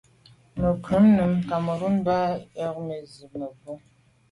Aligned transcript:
Mə̀ 0.59 0.73
krú 0.83 0.97
nǔm 1.15 1.33
Cameroun 1.49 1.95
mbá 2.01 2.17
mə̀ 2.85 2.95
ɑ̀' 2.95 3.07
zí 3.11 3.25
mə̀ 3.39 3.49
bwɔ́. 3.59 3.75